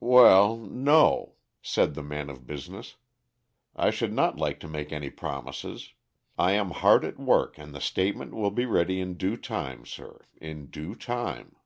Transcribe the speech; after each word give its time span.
"Well, 0.00 0.58
no," 0.58 1.36
said 1.62 1.94
the 1.94 2.02
man 2.02 2.28
of 2.28 2.46
business, 2.46 2.96
"I 3.74 3.88
should 3.90 4.12
not 4.12 4.36
like 4.36 4.60
to 4.60 4.68
make 4.68 4.92
any 4.92 5.08
promises; 5.08 5.94
I 6.38 6.52
am 6.52 6.72
hard 6.72 7.06
at 7.06 7.18
work, 7.18 7.56
and 7.56 7.74
the 7.74 7.80
statement 7.80 8.34
will 8.34 8.50
be 8.50 8.66
ready 8.66 9.00
in 9.00 9.14
due 9.14 9.38
time, 9.38 9.86
sir; 9.86 10.26
in 10.42 10.66
due 10.66 10.94
time." 10.94 11.56